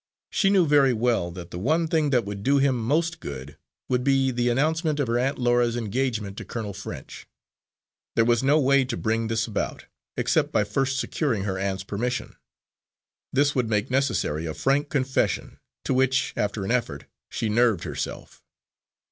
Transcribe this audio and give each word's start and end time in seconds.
She 0.31 0.49
knew 0.49 0.65
very 0.65 0.93
well 0.93 1.29
that 1.29 1.51
the 1.51 1.59
one 1.59 1.85
thing 1.87 2.09
that 2.09 2.25
would 2.25 2.41
do 2.41 2.57
him 2.57 2.75
most 2.75 3.19
good 3.19 3.55
would 3.87 4.03
be 4.03 4.31
the 4.31 4.49
announcement 4.49 4.99
of 4.99 5.05
her 5.07 5.19
Aunt 5.19 5.37
Laura's 5.37 5.75
engagement 5.77 6.37
to 6.39 6.43
Colonel 6.43 6.73
French. 6.73 7.27
There 8.15 8.25
was 8.25 8.41
no 8.41 8.59
way 8.59 8.83
to 8.83 8.97
bring 8.97 9.27
this 9.27 9.45
about, 9.45 9.85
except 10.17 10.51
by 10.51 10.63
first 10.63 10.97
securing 10.97 11.43
her 11.43 11.59
aunt's 11.59 11.83
permission. 11.83 12.35
This 13.31 13.53
would 13.53 13.69
make 13.69 13.91
necessary 13.91 14.47
a 14.47 14.55
frank 14.55 14.89
confession, 14.89 15.59
to 15.85 15.93
which, 15.93 16.33
after 16.35 16.65
an 16.65 16.71
effort, 16.71 17.05
she 17.29 17.47
nerved 17.47 17.83
herself. 17.83 18.41